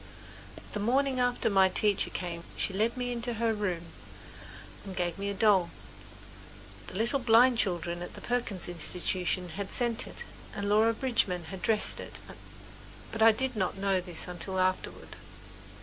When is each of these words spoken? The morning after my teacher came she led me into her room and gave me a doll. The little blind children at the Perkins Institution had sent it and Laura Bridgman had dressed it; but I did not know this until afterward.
The 0.73 0.79
morning 0.79 1.19
after 1.19 1.47
my 1.47 1.69
teacher 1.69 2.09
came 2.09 2.43
she 2.57 2.73
led 2.73 2.97
me 2.97 3.11
into 3.11 3.35
her 3.35 3.53
room 3.53 3.85
and 4.83 4.95
gave 4.95 5.19
me 5.19 5.29
a 5.29 5.33
doll. 5.35 5.69
The 6.87 6.95
little 6.95 7.19
blind 7.19 7.59
children 7.59 8.01
at 8.01 8.15
the 8.15 8.21
Perkins 8.21 8.67
Institution 8.67 9.49
had 9.49 9.71
sent 9.71 10.07
it 10.07 10.23
and 10.55 10.67
Laura 10.67 10.95
Bridgman 10.95 11.43
had 11.51 11.61
dressed 11.61 11.99
it; 11.99 12.17
but 13.11 13.21
I 13.21 13.31
did 13.31 13.55
not 13.55 13.77
know 13.77 14.01
this 14.01 14.27
until 14.27 14.59
afterward. 14.59 15.17